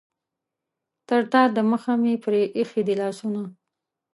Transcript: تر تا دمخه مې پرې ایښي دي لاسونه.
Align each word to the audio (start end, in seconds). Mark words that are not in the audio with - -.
تر 1.07 1.21
تا 1.31 1.41
دمخه 1.55 1.93
مې 2.01 2.13
پرې 2.23 2.41
ایښي 2.57 2.81
دي 2.87 2.95
لاسونه. 3.01 3.41